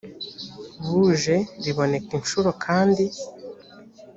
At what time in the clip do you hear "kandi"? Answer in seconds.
2.63-3.03